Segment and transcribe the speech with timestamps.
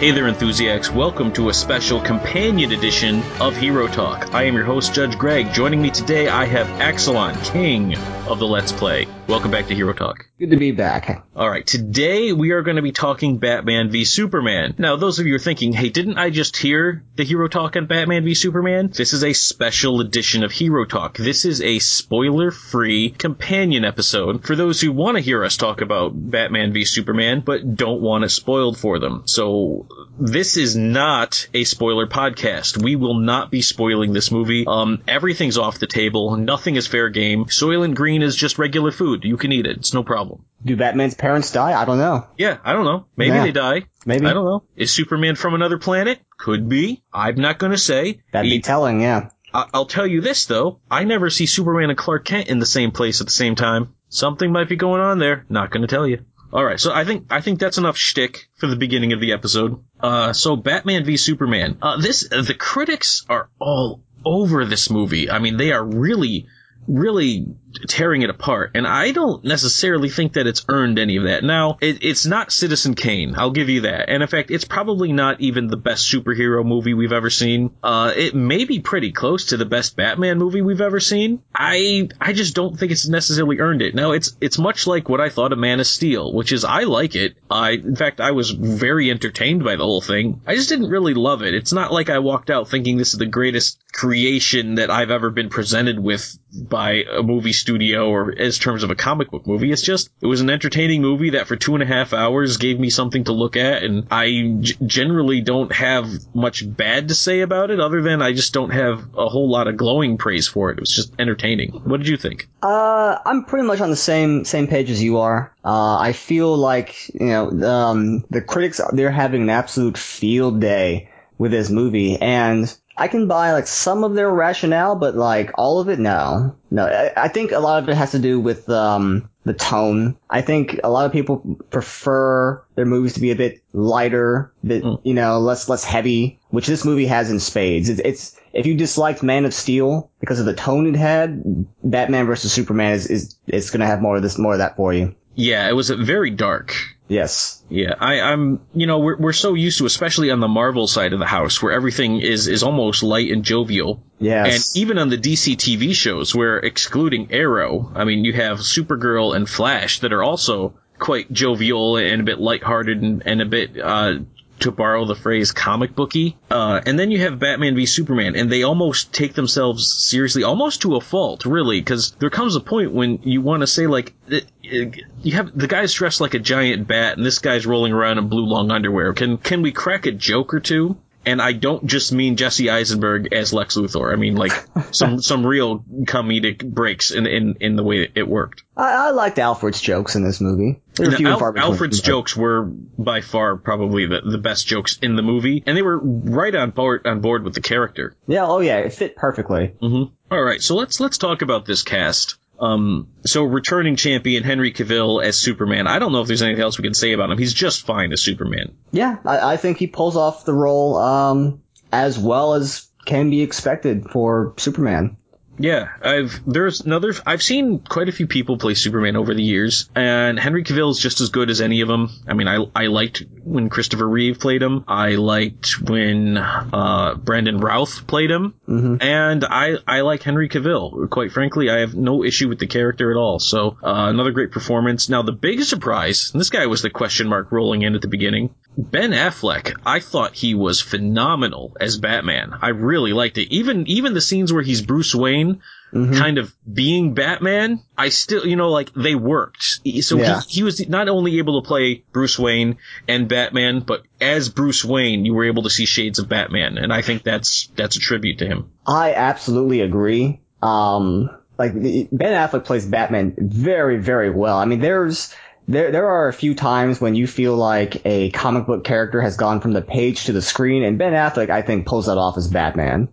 [0.00, 0.90] Hey there, enthusiasts.
[0.90, 4.32] Welcome to a special companion edition of Hero Talk.
[4.32, 5.52] I am your host, Judge Greg.
[5.52, 9.06] Joining me today, I have Axelon, king of the Let's Play.
[9.28, 10.24] Welcome back to Hero Talk.
[10.38, 11.24] Good to be back.
[11.36, 14.74] All right, today we are going to be talking Batman v Superman.
[14.78, 17.86] Now, those of you are thinking, hey, didn't I just hear the Hero Talk on
[17.86, 18.88] Batman v Superman?
[18.88, 21.18] This is a special edition of Hero Talk.
[21.18, 26.12] This is a spoiler-free companion episode for those who want to hear us talk about
[26.14, 29.24] Batman v Superman, but don't want it spoiled for them.
[29.26, 29.86] So,
[30.18, 32.82] this is not a spoiler podcast.
[32.82, 34.64] We will not be spoiling this movie.
[34.66, 36.36] Um, everything's off the table.
[36.36, 37.46] Nothing is fair game.
[37.46, 39.24] Soylent Green is just regular food.
[39.24, 39.78] You can eat it.
[39.78, 40.44] It's no problem.
[40.64, 41.80] Do Batman's parents die?
[41.80, 42.26] I don't know.
[42.36, 43.06] Yeah, I don't know.
[43.16, 43.44] Maybe Yeah.
[43.44, 43.82] they die.
[44.06, 44.26] Maybe.
[44.26, 44.62] I don't know.
[44.76, 46.20] Is Superman from another planet?
[46.38, 47.02] Could be.
[47.12, 48.20] I'm not going to say.
[48.32, 49.30] That'd be He- telling, yeah.
[49.52, 50.78] I- I'll tell you this though.
[50.90, 53.94] I never see Superman and Clark Kent in the same place at the same time.
[54.08, 55.44] Something might be going on there.
[55.48, 56.24] Not going to tell you.
[56.52, 59.32] All right, so I think I think that's enough shtick for the beginning of the
[59.32, 59.84] episode.
[60.00, 61.78] Uh, so Batman v Superman.
[61.80, 65.30] Uh, this the critics are all over this movie.
[65.30, 66.46] I mean, they are really,
[66.88, 67.46] really
[67.88, 71.44] tearing it apart, and I don't necessarily think that it's earned any of that.
[71.44, 73.34] Now, it, it's not Citizen Kane.
[73.36, 74.08] I'll give you that.
[74.08, 77.70] And in fact, it's probably not even the best superhero movie we've ever seen.
[77.82, 81.42] Uh, it may be pretty close to the best Batman movie we've ever seen.
[81.54, 83.94] I I just don't think it's necessarily earned it.
[83.94, 86.82] Now, it's it's much like what I thought of Man of Steel, which is I
[86.82, 87.36] like it.
[87.50, 90.40] I in fact I was very entertained by the whole thing.
[90.46, 91.54] I just didn't really love it.
[91.54, 95.30] It's not like I walked out thinking this is the greatest creation that I've ever
[95.30, 99.70] been presented with by a movie studio or as terms of a comic book movie.
[99.70, 102.80] It's just, it was an entertaining movie that for two and a half hours gave
[102.80, 104.26] me something to look at and I
[104.60, 108.70] g- generally don't have much bad to say about it other than I just don't
[108.70, 110.78] have a whole lot of glowing praise for it.
[110.78, 111.70] It was just entertaining.
[111.72, 112.48] What did you think?
[112.62, 115.54] Uh, I'm pretty much on the same same page as you are.
[115.64, 121.10] Uh, I feel like you know um, the critics they're having an absolute field day
[121.38, 125.80] with this movie, and I can buy like some of their rationale, but like all
[125.80, 126.84] of it, no, no.
[126.84, 130.18] I, I think a lot of it has to do with um, the tone.
[130.28, 134.84] I think a lot of people prefer their movies to be a bit lighter, bit
[135.02, 137.88] you know less less heavy, which this movie has in spades.
[137.88, 141.42] It's, it's if you disliked Man of Steel because of the tone it had,
[141.82, 144.92] Batman versus Superman is is it's gonna have more of this more of that for
[144.92, 145.16] you.
[145.34, 146.76] Yeah, it was very dark.
[147.10, 147.60] Yes.
[147.68, 151.12] Yeah, I, I'm, you know, we're, we're so used to, especially on the Marvel side
[151.12, 154.00] of the house, where everything is, is almost light and jovial.
[154.20, 154.54] Yes.
[154.54, 159.34] And even on the DC TV shows, where excluding Arrow, I mean, you have Supergirl
[159.34, 163.76] and Flash that are also quite jovial and a bit lighthearted and, and a bit,
[163.76, 164.18] uh,
[164.60, 166.36] to borrow the phrase comic booky.
[166.50, 170.82] Uh, and then you have Batman v Superman, and they almost take themselves seriously, almost
[170.82, 174.14] to a fault, really, because there comes a point when you want to say, like,
[174.28, 177.92] it, it- you have the guy's dressed like a giant bat, and this guy's rolling
[177.92, 179.12] around in blue long underwear.
[179.12, 180.96] Can can we crack a joke or two?
[181.26, 184.10] And I don't just mean Jesse Eisenberg as Lex Luthor.
[184.12, 184.52] I mean like
[184.90, 188.62] some some real comedic breaks in in in the way it worked.
[188.76, 190.80] I, I liked Alfred's jokes in this movie.
[190.94, 194.66] They Now, few Al- far Alfred's but- jokes were by far probably the, the best
[194.66, 198.16] jokes in the movie, and they were right on board on board with the character.
[198.26, 198.46] Yeah.
[198.46, 198.78] Oh yeah.
[198.78, 199.74] It fit perfectly.
[199.80, 202.36] hmm All right, so let's let's talk about this cast.
[202.60, 205.86] Um, so returning champion Henry Cavill as Superman.
[205.86, 207.38] I don't know if there's anything else we can say about him.
[207.38, 208.76] He's just fine as Superman.
[208.92, 209.16] Yeah.
[209.24, 214.10] I, I think he pulls off the role um as well as can be expected
[214.10, 215.16] for Superman.
[215.60, 217.12] Yeah, I've there's another.
[217.26, 220.98] I've seen quite a few people play Superman over the years, and Henry Cavill is
[220.98, 222.08] just as good as any of them.
[222.26, 224.84] I mean, I I liked when Christopher Reeve played him.
[224.88, 228.54] I liked when uh, Brandon Routh played him,
[229.02, 231.10] and I I like Henry Cavill.
[231.10, 233.38] Quite frankly, I have no issue with the character at all.
[233.38, 235.10] So uh, another great performance.
[235.10, 238.08] Now the big surprise, and this guy was the question mark rolling in at the
[238.08, 238.54] beginning.
[238.78, 242.54] Ben Affleck, I thought he was phenomenal as Batman.
[242.62, 243.52] I really liked it.
[243.52, 245.49] Even even the scenes where he's Bruce Wayne,
[245.92, 249.80] kind of being Batman, I still, you know, like they worked.
[250.02, 250.40] So Yeah.
[250.46, 252.76] he, he was not only able to play Bruce Wayne
[253.08, 256.92] and Batman, but as Bruce Wayne, you were able to see shades of Batman, and
[256.92, 258.70] I think that's that's a tribute to him.
[258.86, 260.40] I absolutely agree.
[260.62, 264.58] Um, like the- Ben Affleck plays Batman very, very well.
[264.58, 265.34] I mean, there's
[265.66, 269.36] there there are a few times when you feel like a comic book character has
[269.36, 272.36] gone from the page to the screen, and Ben Affleck, I think, pulls that off
[272.38, 273.08] as Batman.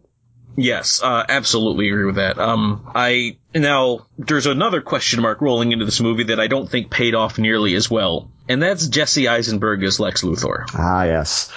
[0.60, 2.40] Yes, uh, absolutely agree with that.
[2.40, 6.90] Um, I now there's another question mark rolling into this movie that I don't think
[6.90, 10.66] paid off nearly as well, and that's Jesse Eisenberg as Lex Luthor.
[10.74, 11.52] Ah, yes.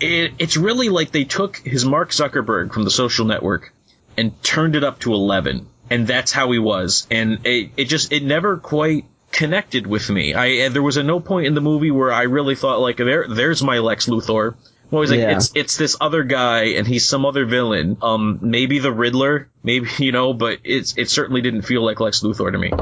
[0.00, 3.72] it, it's really like they took his Mark Zuckerberg from the social network
[4.16, 5.68] and turned it up to 11.
[5.90, 7.06] And that's how he was.
[7.10, 10.34] And it, it just, it never quite connected with me.
[10.34, 13.26] I there was a no point in the movie where I really thought like there
[13.28, 14.54] there's my Lex Luthor.
[14.90, 15.36] I'm always like Yeah.
[15.36, 17.98] it's it's this other guy and he's some other villain.
[18.00, 22.20] Um, maybe the Riddler, maybe you know, but it's it certainly didn't feel like Lex
[22.20, 22.72] Luthor to me.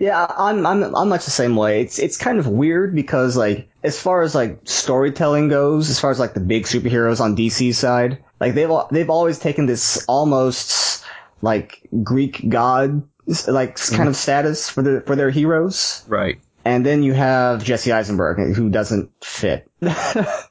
[0.00, 1.82] Yeah, I'm I'm I'm much the same way.
[1.82, 6.10] It's it's kind of weird because like as far as like storytelling goes, as far
[6.10, 11.04] as like the big superheroes on DC side, like they've they've always taken this almost
[11.42, 13.06] like Greek god
[13.48, 16.04] like kind of status for the for their heroes.
[16.08, 16.40] Right.
[16.64, 19.68] And then you have Jesse Eisenberg who doesn't fit.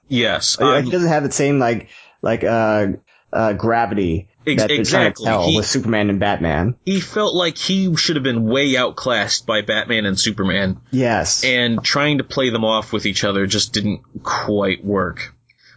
[0.07, 0.60] Yes.
[0.60, 1.88] Like, he doesn't have the same like
[2.21, 2.88] like uh
[3.31, 5.25] uh gravity Ex- that they're trying to exactly.
[5.25, 6.75] tell He- with Superman and Batman.
[6.86, 11.44] he felt like he should have been way outclassed by Batman and Superman, Yes.
[11.44, 15.33] and trying to play them off with each other just didn't quite work.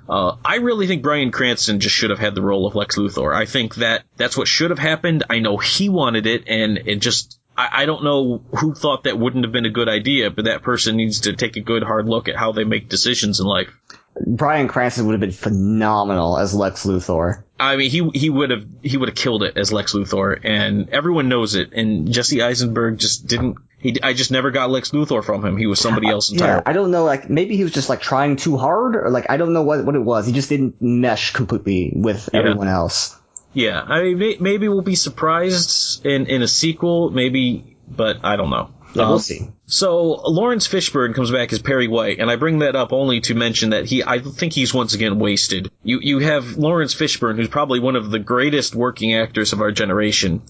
[0.08, 3.34] Uh, I really think Bryan Cranston just should have had the role of Lex Luthor.
[3.34, 5.24] I think that that's what should have happened.
[5.30, 7.35] I know he wanted it, and it just.
[7.56, 10.62] I, I don't know who thought that wouldn't have been a good idea, but that
[10.62, 13.68] person needs to take a good hard look at how they make decisions in life.
[14.26, 17.42] Bryan Cranston would have been phenomenal as Lex Luthor.
[17.60, 20.88] I mean, he he would have he would have killed it as Lex Luthor, and
[20.90, 21.72] everyone knows it.
[21.74, 23.56] And Jesse Eisenberg just didn't.
[23.78, 25.58] He I just never got Lex Luthor from him.
[25.58, 26.56] He was somebody else entirely.
[26.56, 26.62] Yeah.
[26.64, 27.04] I don't know.
[27.04, 29.84] Like maybe he was just like trying too hard, or like I don't know what
[29.84, 30.26] what it was.
[30.26, 32.40] He just didn't mesh completely with Yeah.
[32.40, 33.16] everyone else.
[33.56, 38.36] Yeah, I mean, may, maybe we'll be surprised in in a sequel, maybe, but I
[38.36, 38.68] don't know.
[38.94, 39.50] Yeah, Um, we'll see.
[39.64, 43.34] So Laurence Fishburne comes back as Perry White, and I bring that up only to
[43.34, 45.70] mention that he, I think he's once again wasted.
[45.82, 49.72] You you have Laurence Fishburne, who's probably one of the greatest working actors of our
[49.72, 50.42] generation,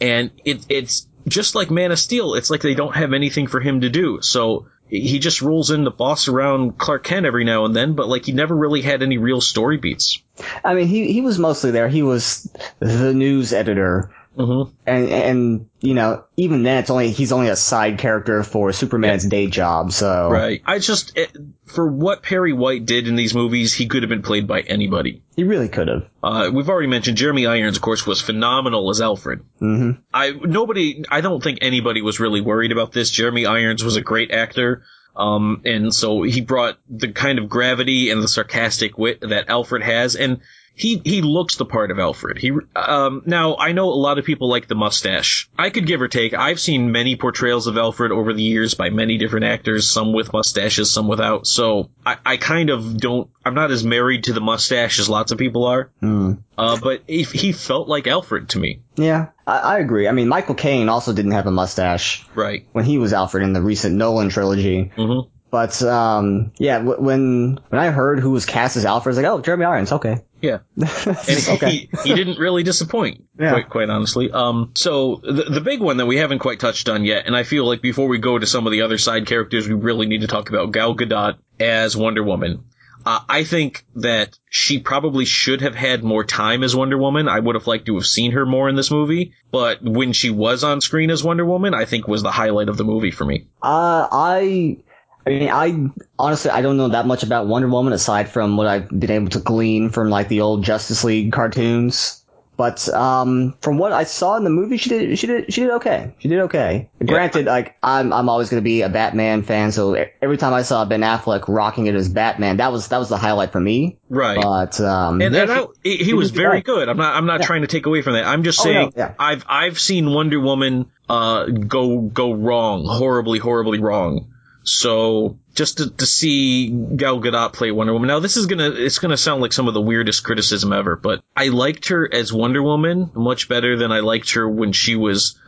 [0.00, 2.34] and it it's just like Man of Steel.
[2.34, 5.84] It's like they don't have anything for him to do, so he just rolls in
[5.84, 9.02] to boss around Clark Kent every now and then, but like he never really had
[9.02, 10.22] any real story beats.
[10.62, 11.88] I mean, he he was mostly there.
[11.88, 12.46] He was
[12.78, 17.56] the news editor, hmm and and you know even then it's only he's only a
[17.56, 19.92] side character for Superman's day job.
[19.92, 20.62] So Right.
[20.64, 21.36] I just it,
[21.66, 25.22] for what Perry White did in these movies, he could have been played by anybody.
[25.36, 26.06] he really could have.
[26.22, 29.40] Uh, we've already mentioned Jeremy Irons, of course, was phenomenal as Alfred.
[29.58, 33.10] hmm I nobody, I don't think anybody was really worried about this.
[33.10, 34.82] Jeremy Irons was a great actor,
[35.16, 39.82] um, and so he brought the kind of gravity and the sarcastic wit that Alfred
[39.82, 40.40] has, and
[40.74, 42.38] he he looks the part of Alfred.
[42.38, 45.48] He um, now I know a lot of people like the mustache.
[45.58, 46.34] I could give or take.
[46.34, 50.32] I've seen many portrayals of Alfred over the years by many different actors, some with
[50.32, 51.46] mustaches, some without.
[51.46, 53.28] So I, I kind of don't.
[53.44, 55.90] I'm not as married to the mustache as lots of people are.
[56.02, 56.42] Mm.
[56.56, 58.82] Uh, but he, he felt like Alfred to me.
[58.94, 60.06] Yeah, I, I agree.
[60.06, 62.66] I mean, Michael Caine also didn't have a mustache Right.
[62.72, 64.92] when he was Alfred in the recent Nolan trilogy.
[64.94, 65.20] hmm
[65.52, 69.22] But um, yeah, w- when when I heard who was cast as Alfred, I was
[69.22, 70.60] like, oh, Jeremy Irons, okay, Yeah.
[70.76, 71.70] And okay.
[71.70, 73.50] he, he didn't really disappoint, Yeah.
[73.52, 74.30] quite, quite honestly.
[74.32, 77.42] Um, so the, the big one that we haven't quite touched on yet, and I
[77.42, 80.22] feel like before we go to some of the other side characters, we really need
[80.22, 82.64] to talk about Gal Gadot as Wonder Woman.
[83.04, 87.28] Uh, I think that she probably should have had more time as Wonder Woman.
[87.28, 90.30] I would have liked to have seen her more in this movie, but when she
[90.30, 93.26] was on screen as Wonder Woman, I think was the highlight of the movie for
[93.26, 93.48] me.
[93.60, 94.78] Uh, I,
[95.26, 98.66] I mean, I honestly I don't know that much about Wonder Woman aside from what
[98.66, 102.18] I've been able to glean from like the old Justice League cartoons.
[102.54, 105.70] But um, from what I saw in the movie, she did she did she did
[105.72, 106.14] okay.
[106.18, 106.90] She did okay.
[107.04, 110.62] Granted, like I'm I'm always going to be a Batman fan, so every time I
[110.62, 113.98] saw Ben Affleck rocking it as Batman, that was that was the highlight for me.
[114.10, 114.36] Right.
[114.40, 116.64] But um, And, yeah, and I, he, he was very right.
[116.64, 116.88] good.
[116.90, 117.16] I'm not.
[117.16, 117.46] I'm not Yeah.
[117.46, 118.26] trying to take away from that.
[118.26, 118.92] I'm just Oh, no, saying.
[118.96, 119.14] yeah.
[119.18, 124.31] I've I've seen Wonder Woman uh go go wrong, horribly, horribly wrong.
[124.64, 128.08] So just to, to see Gal Gadot play Wonder Woman.
[128.08, 131.22] Now this is gonna it's gonna sound like some of the weirdest criticism ever, but
[131.36, 135.38] I liked her as Wonder Woman much better than I liked her when she was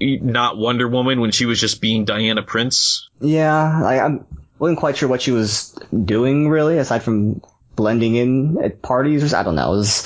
[0.00, 3.08] not Wonder Woman when she was just being Diana Prince.
[3.20, 4.20] Yeah, I,
[4.60, 7.42] wasn't quite sure what she was doing really, aside from
[7.76, 9.34] blending in at parties.
[9.34, 9.72] I don't know.
[9.72, 10.04] It was,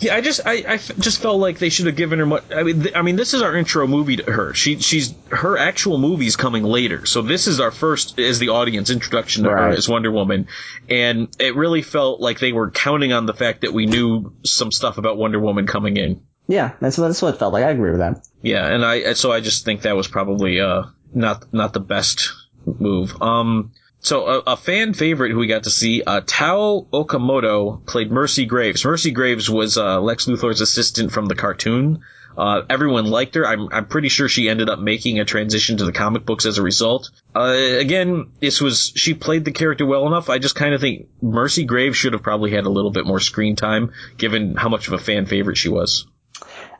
[0.00, 2.26] Yeah, I just I, I just felt like they should have given her.
[2.26, 4.52] Much, I mean, th- I mean, this is our intro movie to her.
[4.54, 8.90] She she's her actual movie's coming later, so this is our first as the audience
[8.90, 10.48] introduction to her as Wonder Woman,
[10.90, 14.72] and it really felt like they were counting on the fact that we knew some
[14.72, 16.22] stuff about Wonder Woman coming in.
[16.48, 17.64] yeah, that's what that's what it felt like.
[17.64, 18.26] I agree with that.
[18.42, 20.82] Yeah, and I so I just think that was probably uh
[21.14, 22.30] not not the best
[22.66, 23.14] move.
[23.22, 23.72] Um,
[24.04, 28.44] so a, a fan favorite who we got to see, uh, Tao Okamoto played Mercy
[28.44, 28.84] Graves.
[28.84, 32.02] Mercy Graves was uh, Lex Luthor's assistant from the cartoon.
[32.36, 33.46] Uh, everyone liked her.
[33.46, 36.58] I'm, I'm pretty sure she ended up making a transition to the comic books as
[36.58, 37.10] a result.
[37.34, 40.28] Uh, again, this was, she played the character well enough.
[40.28, 43.20] I just kind of think Mercy Graves should have probably had a little bit more
[43.20, 46.06] screen time, given how much of a fan favorite she was.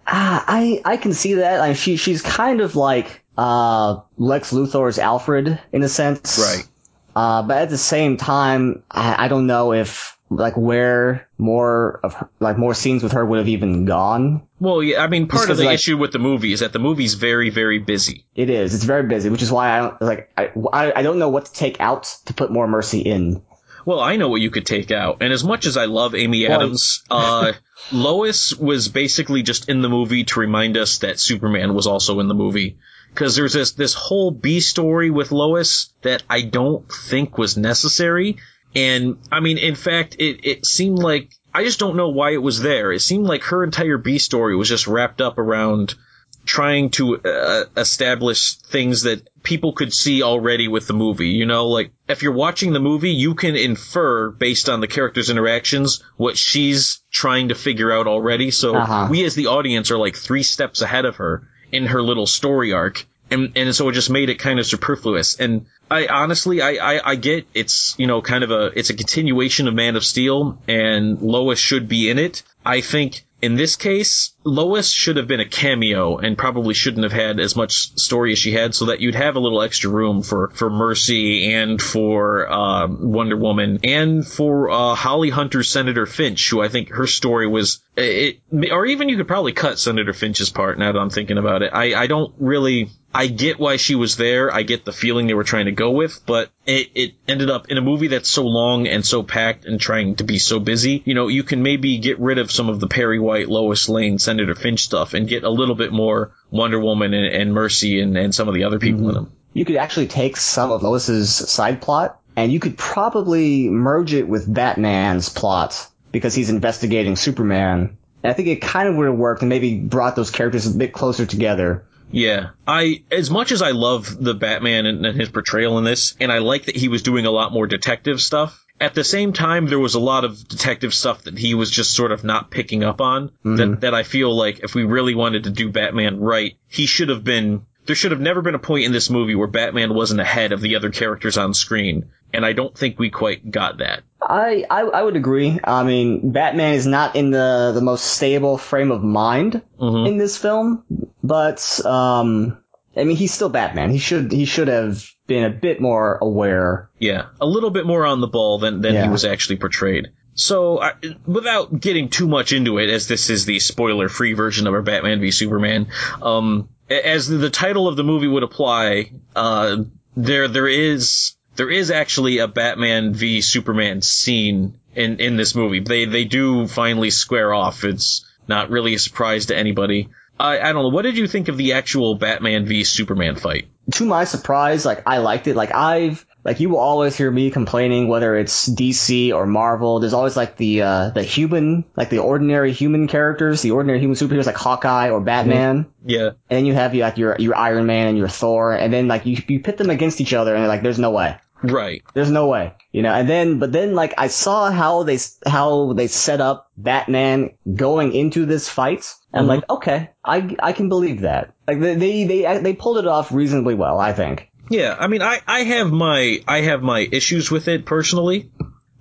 [0.06, 1.60] Ah, I I can see that.
[1.60, 6.38] I mean, she she's kind of like uh, Lex Luthor's Alfred in a sense.
[6.38, 6.68] Right.
[7.14, 12.14] Uh, but at the same time, I, I don't know if like where more of
[12.14, 14.42] her, like more scenes with her would have even gone.
[14.58, 16.78] Well, yeah, I mean, part of the like- issue with the movie is that the
[16.78, 18.24] movie's very, very busy.
[18.34, 18.74] It is.
[18.74, 20.30] It's very busy, which is why I don't like.
[20.36, 23.42] I, I I don't know what to take out to put more mercy in.
[23.84, 26.46] Well, I know what you could take out, and as much as I love Amy
[26.46, 27.52] Adams, uh,
[27.92, 32.28] Lois was basically just in the movie to remind us that Superman was also in
[32.28, 32.78] the movie.
[33.10, 38.38] Because there's this this whole B story with Lois that I don't think was necessary,
[38.74, 42.42] and I mean, in fact, it it seemed like I just don't know why it
[42.42, 42.90] was there.
[42.90, 45.94] It seemed like her entire B story was just wrapped up around
[46.44, 51.28] trying to uh, establish things that people could see already with the movie.
[51.28, 55.30] You know, like if you're watching the movie, you can infer based on the characters'
[55.30, 58.50] interactions what she's trying to figure out already.
[58.50, 59.08] So Uh-huh.
[59.10, 62.72] we as the audience are like three steps ahead of her in her little story
[62.72, 63.06] arc.
[63.30, 65.40] And, and so it just made it kind of superfluous.
[65.40, 68.94] And I honestly, I, I, I get it's, you know, kind of a, it's a
[68.94, 72.42] continuation of Man of Steel and Lois should be in it.
[72.64, 77.12] I think in this case, Lois should have been a cameo and probably shouldn't have
[77.12, 80.22] had as much story as she had so that you'd have a little extra room
[80.22, 86.48] for, for Mercy and for, um, Wonder Woman and for, uh, Holly Hunter Senator Finch,
[86.48, 90.48] who I think her story was, it, or even you could probably cut Senator Finch's
[90.48, 91.70] part now that I'm thinking about it.
[91.74, 94.52] I, I don't really, I get why she was there.
[94.52, 97.70] I get the feeling they were trying to go with, but it, it ended up
[97.70, 101.00] in a movie that's so long and so packed and trying to be so busy.
[101.04, 104.18] You know, you can maybe get rid of some of the Perry White, Lois Lane,
[104.18, 108.16] Senator Finch stuff and get a little bit more Wonder Woman and, and Mercy and,
[108.18, 109.14] and some of the other people in mhm.
[109.14, 109.32] them.
[109.52, 114.26] You could actually take some of Lois's side plot and you could probably merge it
[114.26, 117.96] with Batman's plot because he's investigating Superman.
[118.24, 120.76] And I think it kind of would have worked and maybe brought those characters a
[120.76, 121.84] bit closer together.
[122.10, 126.14] Yeah, I as much as I love the Batman and, and his portrayal in this,
[126.20, 128.60] and I like that he was doing a lot more detective stuff.
[128.80, 131.94] At the same time, there was a lot of detective stuff that he was just
[131.94, 133.30] sort of not picking up on.
[133.44, 133.80] That mm-hmm.
[133.80, 137.24] that I feel like if we really wanted to do Batman right, he should have
[137.24, 137.66] been.
[137.86, 140.62] There should have never been a point in this movie where Batman wasn't ahead of
[140.62, 144.02] the other characters on screen, and I don't think we quite got that.
[144.20, 145.58] I, I, I would agree.
[145.62, 150.08] I mean, Batman is not in the, the most stable frame of mind Mhm.
[150.08, 150.84] in this film,
[151.22, 152.58] but, um,
[152.96, 153.90] I mean, he's still Batman.
[153.90, 156.90] He should, he should have been a bit more aware.
[156.98, 160.08] Yeah, a little bit more on the ball than than he was actually portrayed.
[160.36, 160.92] So, I,
[161.26, 165.20] without getting too much into it, as this is the spoiler-free version of our Batman
[165.20, 165.88] v Superman,
[166.22, 169.76] um, as the title of the movie would apply, uh,
[170.16, 175.80] there there is there is actually a Batman v Superman scene in in this movie.
[175.80, 177.84] They they do finally square off.
[177.84, 180.08] It's not really a surprise to anybody.
[180.38, 180.88] I I don't know.
[180.88, 183.68] What did you think of the actual Batman v Superman fight?
[183.92, 185.56] To my surprise, like, I liked it.
[185.56, 190.00] Like, I've, like, you will always hear me complaining whether it's DC or Marvel.
[190.00, 194.16] There's always, like, the, uh, the human, like, the ordinary human characters, the ordinary human
[194.16, 195.84] superheroes like Hawkeye or Batman.
[196.02, 196.28] Yeah.
[196.28, 198.72] And then you have, like, your, your Iron Man and your Thor.
[198.72, 201.36] And then, like, you, you pit them against each other and, like, there's no way.
[201.72, 202.02] Right.
[202.12, 203.12] There's no way, you know.
[203.12, 208.12] And then, but then, like I saw how they how they set up Batman going
[208.12, 209.12] into this fight.
[209.32, 209.48] And I'm Mhm.
[209.60, 211.54] like, okay, I I can believe that.
[211.66, 214.48] Like they they they they pulled it off reasonably well, I think.
[214.70, 218.50] Yeah, I mean, I, I have my I have my issues with it personally,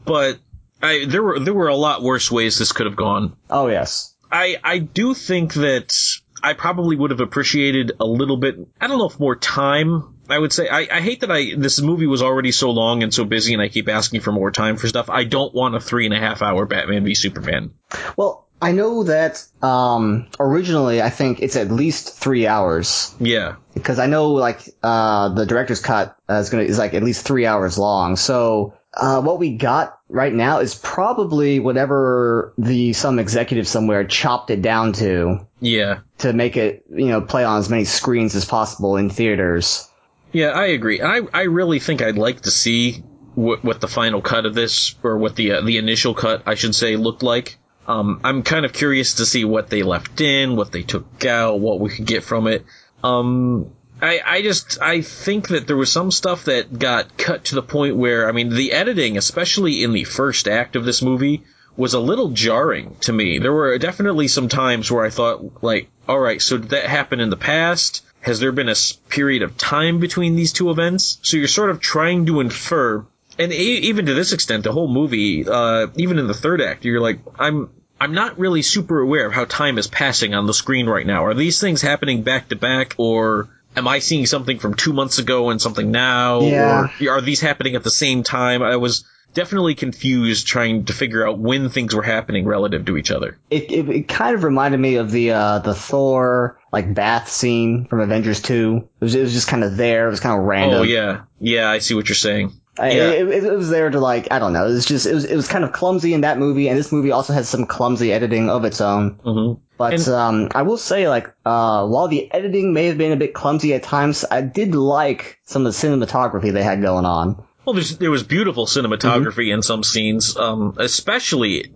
[0.06, 0.40] but
[0.82, 3.36] I there were there were a lot worse ways this could have gone.
[3.50, 5.94] Oh yes, I I do think that
[6.42, 8.56] I probably would have appreciated a little bit.
[8.82, 10.13] I don't know if more time.
[10.30, 13.14] I would say I, I hate that I this movie was already so long and
[13.14, 15.10] so busy, and I keep asking for more time for stuff.
[15.10, 17.72] I don't want a three and a half hour Batman v Superman.
[18.16, 24.00] Well, I know that um originally I think it's at least three hours Yeah, because
[24.00, 27.78] I know like uh the director's cut is gonna is like at least three hours
[27.78, 28.16] long.
[28.16, 34.50] So uh what we got right now is probably whatever the some executive somewhere chopped
[34.52, 35.46] it down to.
[35.60, 39.90] yeah, to make it, you know, play on as many screens as possible in theaters.
[40.34, 40.50] Yeah.
[40.50, 41.02] I agree.
[41.02, 43.04] I I really think I'd like to see
[43.36, 46.56] what what the final cut of this or what the uh, the initial cut I
[46.56, 47.58] should say looked like.
[47.88, 51.60] Um, I'm kind of curious to see what they left in, what they took out,
[51.60, 52.66] what we could get from it.
[53.04, 53.72] Um,
[54.02, 57.62] I, I just, I think that there was some stuff that got cut to the
[57.62, 61.44] point where, I mean, the editing, especially in the first act of this movie,
[61.76, 63.40] was a little jarring to me.
[63.40, 67.30] There were definitely some times where I thought, like, alright, so did that happen in
[67.30, 68.02] the past?
[68.24, 68.76] Has there been a
[69.10, 71.20] period of time between these two events?
[71.22, 73.06] So you're sort of trying to infer
[73.38, 76.86] and e- even to this extent, the whole movie, uh, even in the third act,
[76.86, 80.54] you're like, I'm, I'm not really super aware of how time is passing on the
[80.54, 81.26] screen right now.
[81.26, 85.20] Are these things happening back to back, or am I seeing something from two months
[85.20, 86.42] ago and something now?
[86.42, 86.88] Yeah.
[87.02, 88.62] Or are these happening at the same time?
[88.62, 93.12] I was definitely confused trying to figure out when things were happening relative to each
[93.12, 93.38] other.
[93.50, 97.86] It, it, it kind of reminded me of the uh, the Thor like bath scene
[97.86, 98.88] from Avengers Two.
[99.00, 100.08] It was, it was just kind of there.
[100.08, 100.80] It was kind of random.
[100.80, 102.54] Oh yeah, yeah, I see what you're saying.
[102.80, 103.10] I- Yeah.
[103.12, 104.66] It, it, it was there to like I don't know.
[104.68, 106.92] It was just it was it was kind of clumsy in that movie, and this
[106.92, 109.12] movie also has some clumsy editing of its own.
[109.24, 113.12] hmm But And- um, I will say, like, uh, while the editing may have been
[113.12, 117.06] a bit clumsy at times, I did like some of the cinematography they had going
[117.06, 117.44] on.
[117.66, 119.54] Well, there's, there was beautiful cinematography Mm-hmm.
[119.54, 121.72] in some scenes, um, especially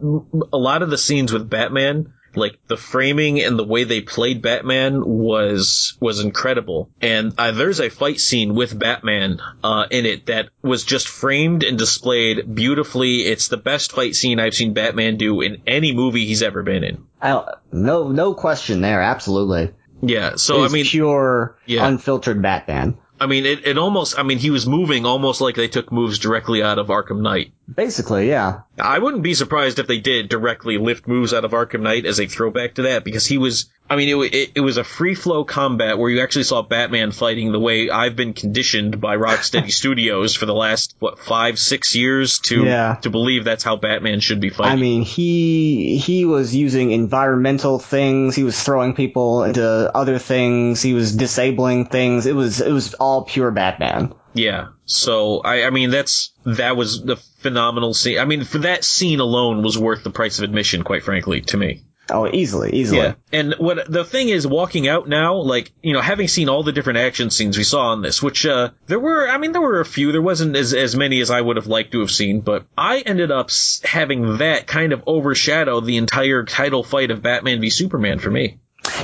[0.54, 2.14] a lot of the scenes with Batman.
[2.36, 6.92] Like the framing and the way they played Batman was was incredible.
[7.02, 11.64] And uh, there's a fight scene with Batman uh, in it that was just framed
[11.64, 13.22] and displayed beautifully.
[13.22, 16.84] It's the best fight scene I've seen Batman do in any movie he's ever been
[16.84, 17.06] in.
[17.20, 19.02] I no, no question there.
[19.02, 19.74] Absolutely.
[20.04, 20.36] Yeah.
[20.36, 21.88] So I mean, pure, Yeah.
[21.88, 22.98] unfiltered Batman.
[23.20, 24.18] I mean, it, it almost.
[24.18, 27.52] I mean, he was moving almost like they took moves directly out of Arkham Knight.
[27.74, 28.62] Basically, yeah.
[28.80, 32.20] I wouldn't be surprised if they did directly lift moves out of Arkham Knight as
[32.20, 33.70] a throwback to that because he was.
[33.90, 37.14] I mean, it, it, it was a free flow combat where you actually saw Batman
[37.14, 41.96] fighting the way I've been conditioned by Rocksteady Studios for the last what five six
[41.96, 42.96] years to Yeah.
[43.02, 44.74] to believe that's how Batman should be fighting.
[44.74, 48.36] I mean, he he was using environmental things.
[48.36, 49.64] He was throwing people into
[49.96, 50.82] other things.
[50.82, 52.26] He was disabling things.
[52.26, 54.14] It was it was all pure Batman.
[54.38, 54.70] Yeah.
[54.86, 58.20] So I, I mean, that's that was the phenomenal scene.
[58.20, 61.58] I mean, for that scene alone was worth the price of admission, quite frankly, to
[61.58, 61.84] me.
[62.10, 63.02] Oh, easily, easily.
[63.02, 63.14] Yeah.
[63.34, 66.72] And what the thing is, walking out now, like, you know, having seen all the
[66.72, 69.82] different action scenes we saw on this, which, uh, there were, I mean, there were
[69.82, 70.12] a few.
[70.12, 73.00] There wasn't as, as many as I would have liked to have seen, but I
[73.00, 73.50] ended up
[73.84, 78.60] having that kind of overshadow the entire title fight of Batman v Superman for me.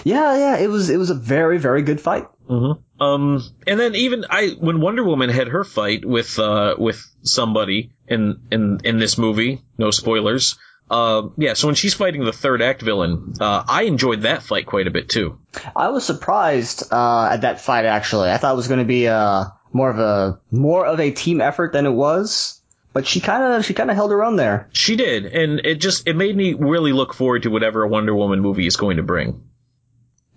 [0.06, 2.28] Yeah, yeah, it was it was a very very good fight.
[2.50, 3.04] Mm-hmm.
[3.04, 7.92] Um, and then even I, when Wonder Woman had her fight with, uh, with somebody
[8.08, 10.58] in, in, in this movie, no spoilers,
[10.90, 14.66] uh, yeah, so when she's fighting the third act villain, uh, I enjoyed that fight
[14.66, 15.40] quite a bit too.
[15.76, 17.86] I was surprised uh, at that fight.
[17.86, 21.12] Actually, I thought it was going to be uh, more of a more of a
[21.12, 22.60] team effort than it was.
[22.92, 24.70] But she kind of she kind of held her own there.
[24.72, 28.14] She did, and it just it made me really look forward to whatever a Wonder
[28.14, 29.42] Woman movie is going to bring.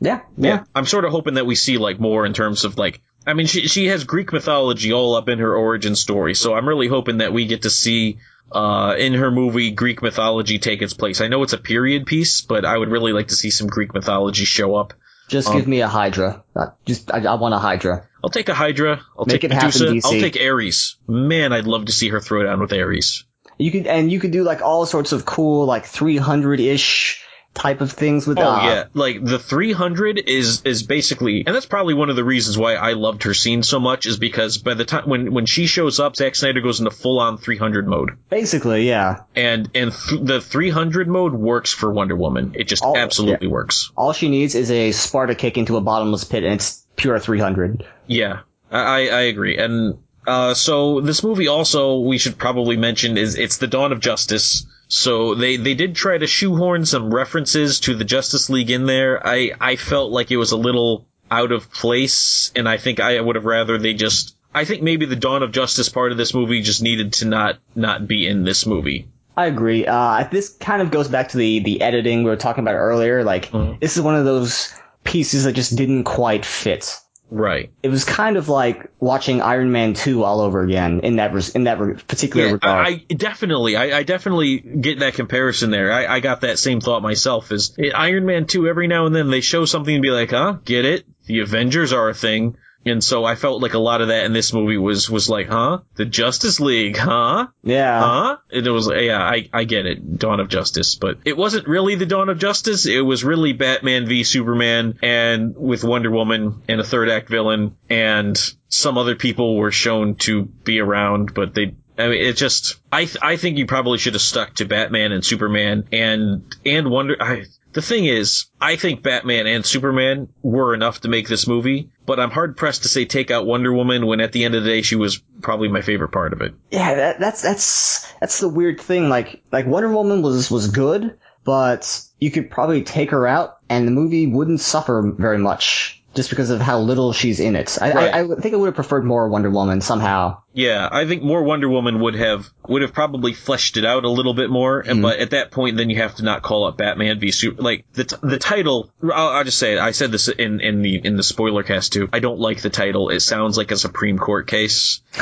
[0.00, 3.00] Yeah, Yeah, I'm sort of hoping that we see like more in terms of like.
[3.26, 6.68] I mean, she she has Greek mythology all up in her origin story, so I'm
[6.68, 8.18] really hoping that we get to see
[8.52, 11.20] uh in her movie Greek mythology take its place.
[11.20, 13.94] I know it's a period piece, but I would really like to see some Greek
[13.94, 14.92] mythology show up.
[15.28, 16.44] Just Um, give me a Hydra.
[16.54, 18.06] Uh, just I, I want a Hydra.
[18.22, 19.00] I'll take a Hydra.
[19.18, 19.86] I'll Make take it happen, Medusa.
[19.86, 20.04] DC.
[20.04, 20.96] I'll take Ares.
[21.08, 23.24] Man, I'd love to see her throw down with Ares.
[23.58, 27.24] You could and you could do like all sorts of cool like 300 ish
[27.56, 28.38] type of things with.
[28.38, 32.22] Oh uh, yeah, like the 300 is is basically, and that's probably one of the
[32.22, 35.46] reasons why I loved her scene so much is because by the time when when
[35.46, 39.22] she shows up, Zack Snyder goes into full on 300 mode, Basically, yeah.
[39.34, 42.52] and and th- the 300 mode works for Wonder Woman.
[42.54, 43.90] It just Oh, absolutely works.
[43.96, 47.84] All she needs is a Sparta kick into a bottomless pit, and it's pure 300.
[48.06, 48.40] Yeah,
[48.70, 49.98] I I agree, and.
[50.28, 54.66] Uh, so this movie also we should probably mention is it's the dawn of justice.
[54.88, 59.24] So they they did try to shoehorn some references to the Justice League in there.
[59.26, 63.20] I I felt like it was a little out of place, and I think I
[63.20, 64.34] would have rather they just.
[64.54, 67.58] I think maybe the dawn of justice part of this movie just needed to not
[67.74, 69.08] not be in this movie.
[69.36, 69.86] I agree.
[69.86, 73.22] Uh, this kind of goes back to the the editing we were talking about earlier.
[73.24, 73.80] Like Mhm.
[73.80, 74.72] this is one of those
[75.04, 76.96] pieces that just didn't quite fit.
[77.28, 77.72] Right.
[77.82, 81.54] It was kind of like watching Iron Man 2 all over again in that res-
[81.56, 82.86] in that re- particular Yeah, regard.
[82.86, 85.92] I, I definitely, I, I definitely get that comparison there.
[85.92, 87.50] I, I got that same thought myself.
[87.50, 90.30] Is eh, Iron Man two every now and then they show something and be like,
[90.30, 91.04] huh, get it?
[91.26, 92.56] The Avengers are a thing,
[92.86, 95.48] and so I felt like a lot of that in this movie was was like,
[95.48, 98.00] huh, the Justice League, huh, yeah.
[98.00, 98.36] huh?
[98.50, 101.96] And it was, yeah, I I get it, Dawn of Justice, but it wasn't really
[101.96, 102.86] the Dawn of Justice.
[102.86, 107.76] It was really Batman v Superman, and with Wonder Woman and a third act villain,
[107.90, 111.74] and some other people were shown to be around, but they.
[111.98, 112.76] I mean, it just.
[112.92, 116.90] I th- I think you probably should have stuck to Batman and Superman and and
[116.90, 117.16] Wonder.
[117.18, 117.44] I,
[117.76, 122.18] the thing is, I think Batman and Superman were enough to make this movie, but
[122.18, 124.70] I'm hard pressed to say take out Wonder Woman when at the end of the
[124.70, 126.54] day she was probably my favorite part of it.
[126.70, 129.10] Yeah, that, that's that's that's the weird thing.
[129.10, 133.86] Like like Wonder Woman was was good, but you could probably take her out and
[133.86, 135.95] the movie wouldn't suffer very much.
[136.16, 137.78] Just because of how little she's in it.
[137.80, 138.14] I, Right.
[138.14, 140.38] I, I think I would have preferred more Wonder Woman somehow.
[140.52, 144.08] Yeah, I think more Wonder Woman would have would have probably fleshed it out a
[144.08, 145.02] little bit more, and mm-hmm.
[145.02, 147.60] but at that point, then you have to not call it Batman v Super.
[147.60, 149.78] Like the t- the title, I'll, I'll just say it.
[149.78, 152.08] I said this in in the in the spoiler cast too.
[152.10, 153.10] I don't like the title.
[153.10, 155.02] It sounds like a Supreme Court case.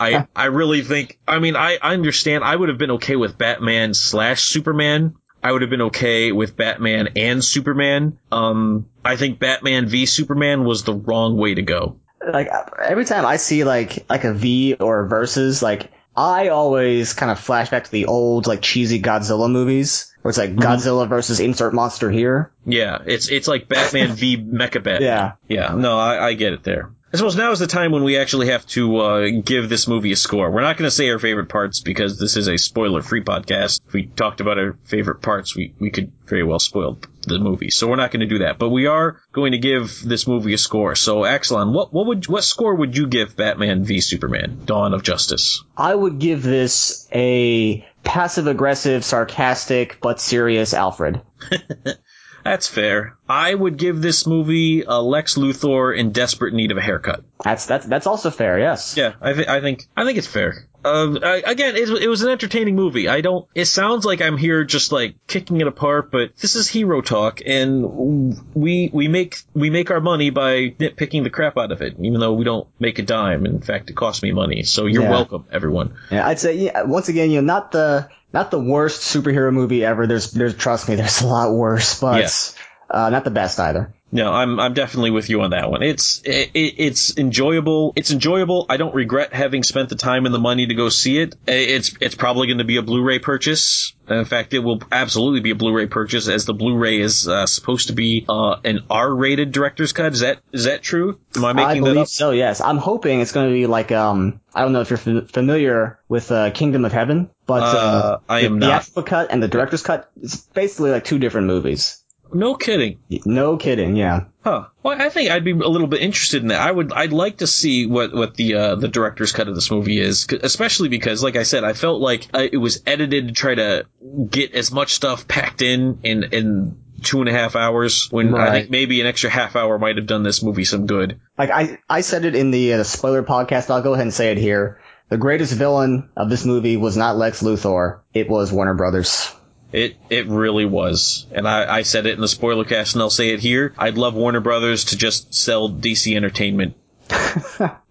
[0.00, 1.18] I I really think.
[1.28, 2.42] I mean, I, I understand.
[2.42, 5.14] I would have been okay with Batman slash Superman.
[5.42, 8.18] I would have been okay with Batman and Superman.
[8.30, 11.96] Um, I think Batman v Superman was the wrong way to go.
[12.24, 12.48] Like
[12.80, 17.32] every time I see like like a V or a versus, like I always kind
[17.32, 21.40] of flash back to the old like cheesy Godzilla movies where it's like Godzilla versus
[21.40, 22.52] insert monster here.
[22.64, 25.02] Yeah, it's it's like Batman v Mecha Batman.
[25.02, 25.32] Yeah.
[25.48, 26.90] Yeah, no, I, I get it there.
[27.12, 30.12] I suppose now is the time when we actually have to uh, give this movie
[30.12, 30.50] a score.
[30.50, 33.82] We're not going to say our favorite parts because this is a spoiler-free podcast.
[33.86, 37.68] If we talked about our favorite parts, we, we could very well spoil the movie.
[37.68, 38.58] So we're not going to do that.
[38.58, 40.94] But we are going to give this movie a score.
[40.94, 45.02] So, Axelon, what what would what score would you give Batman v Superman: Dawn of
[45.02, 45.62] Justice?
[45.76, 51.20] I would give this a passive aggressive, sarcastic, but serious Alfred.
[52.44, 53.16] That's fair.
[53.28, 57.24] I would give this movie a Lex Luthor in desperate need of a haircut.
[57.44, 58.96] That's that's that's also fair, yes.
[58.96, 60.66] Yeah, I, th- I think I think it's fair.
[60.84, 63.08] Uh, I, again, it, it was an entertaining movie.
[63.08, 63.46] I don't.
[63.54, 67.40] It sounds like I'm here just like kicking it apart, but this is hero talk,
[67.46, 71.94] and we we make we make our money by nitpicking the crap out of it,
[72.00, 73.46] even though we don't make a dime.
[73.46, 74.64] In fact, it costs me money.
[74.64, 75.10] So you're Yeah.
[75.10, 75.94] welcome, everyone.
[76.10, 79.84] Yeah, I'd say yeah, once again, you know, not the not the worst superhero movie
[79.84, 80.06] ever.
[80.06, 82.54] There's there's trust me, there's a lot worse, but Yes.
[82.90, 83.94] uh, not the best either.
[84.14, 85.82] No, I'm I'm definitely with you on that one.
[85.82, 87.94] It's it, it's enjoyable.
[87.96, 88.66] It's enjoyable.
[88.68, 91.34] I don't regret having spent the time and the money to go see it.
[91.46, 93.94] It's it's probably going to be a Blu-ray purchase.
[94.08, 97.86] In fact, it will absolutely be a Blu-ray purchase, as the Blu-ray is uh, supposed
[97.86, 100.12] to be uh, an R-rated director's cut.
[100.12, 101.18] Is that is that true?
[101.34, 102.08] Am I I making that believe up?
[102.08, 102.32] so.
[102.32, 105.30] Yes, I'm hoping it's going to be like um I don't know if you're f-
[105.30, 108.66] familiar with uh, Kingdom of Heaven, but Uh, I the am not.
[108.82, 112.01] theatrical cut and the director's cut is basically like two different movies.
[112.34, 112.98] No kidding.
[113.24, 113.96] No kidding.
[113.96, 114.24] Yeah.
[114.44, 114.66] Huh.
[114.82, 116.60] Well, I think I'd be a little bit interested in that.
[116.60, 116.92] I would.
[116.92, 120.26] I'd like to see what what the uh, the director's cut of this movie is,
[120.42, 123.86] especially because, like I said, I felt like uh, it was edited to try to
[124.28, 128.08] get as much stuff packed in in in two and a half hours.
[128.10, 131.20] When I think maybe an extra half hour might have done this movie some good.
[131.38, 133.70] Like I I said it in the, uh, the spoiler podcast.
[133.70, 134.80] I'll go ahead and say it here.
[135.08, 138.00] The greatest villain of this movie was not Lex Luthor.
[138.14, 139.30] It was Warner Brothers.
[139.72, 143.10] It it really was, and I, I said it in the spoiler cast, and I'll
[143.10, 143.74] say it here.
[143.78, 146.76] I'd love Warner Brothers to just sell DC Entertainment.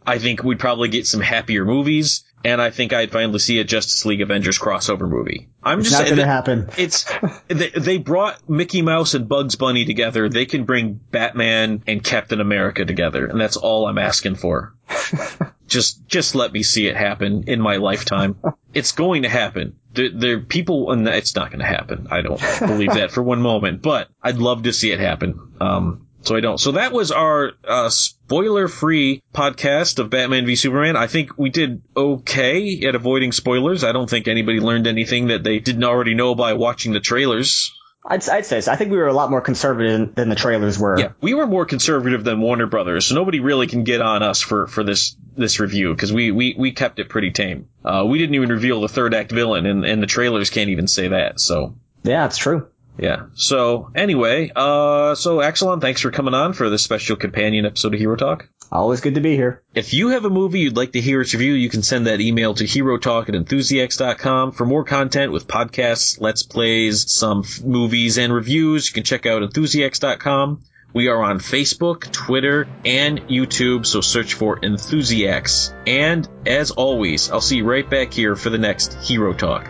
[0.05, 3.63] I think we'd probably get some happier movies, and I think I'd finally see a
[3.63, 5.49] Justice League Avengers crossover movie.
[5.63, 6.69] I'm It's just not going to happen.
[6.77, 7.11] it's
[7.47, 10.29] they, they brought Mickey Mouse and Bugs Bunny together.
[10.29, 14.73] They can bring Batman and Captain America together, and that's all I'm asking for.
[15.67, 18.37] just just let me see it happen in my lifetime.
[18.73, 19.77] It's going to happen.
[19.93, 22.07] There, there people, and it's not going to happen.
[22.09, 25.53] I don't believe that for one moment, but I'd love to see it happen.
[25.59, 26.59] Um, so I don't.
[26.59, 30.95] So that was our uh, spoiler-free podcast of Batman v Superman.
[30.95, 33.83] I think we did okay at avoiding spoilers.
[33.83, 37.71] I don't think anybody learned anything that they didn't already know by watching the trailers.
[38.03, 38.71] I'd, I'd say so.
[38.71, 40.99] I think we were a lot more conservative than the trailers were.
[40.99, 44.41] Yeah, we were more conservative than Warner Brothers, so nobody really can get on us
[44.41, 47.67] for, for this this review because we, we, we kept it pretty tame.
[47.85, 50.87] Uh, we didn't even reveal the third act villain, and, and the trailers can't even
[50.87, 51.39] say that.
[51.39, 52.67] So Yeah, it's true.
[52.97, 53.27] yeah.
[53.35, 57.99] So anyway, uh, so Axelon, thanks for coming on for this special companion episode of
[57.99, 58.49] Hero Talk.
[58.71, 59.61] Always good to be here.
[59.75, 62.21] If you have a movie you'd like to hear us review, you can send that
[62.21, 64.53] email to herotalk at enthusiasts.com.
[64.53, 69.25] For more content with podcasts, let's plays, some f- movies and reviews, you can check
[69.25, 70.63] out enthusiasts.com.
[70.93, 75.73] We are on Facebook, Twitter, and YouTube, so search for Enthusiasts.
[75.85, 79.67] And as always, I'll see you right back here for the next Hero Talk.